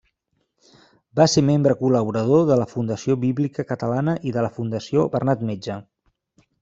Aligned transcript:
Va 1.19 1.27
ser 1.33 1.43
membre 1.49 1.75
col·laborador 1.81 2.41
de 2.51 2.57
la 2.61 2.67
Fundació 2.71 3.17
Bíblica 3.25 3.67
Catalana 3.73 4.17
i 4.31 4.35
de 4.39 4.47
la 4.47 4.51
Fundació 4.57 5.05
Bernat 5.17 5.45
Metge. 5.51 5.77